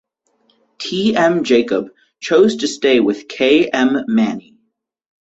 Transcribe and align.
T. 0.79 1.15
M 1.15 1.43
Jacob 1.43 1.91
choose 2.19 2.55
to 2.55 2.67
stay 2.67 2.99
with 2.99 3.27
K. 3.27 3.69
M 3.69 4.03
Mani. 4.07 4.57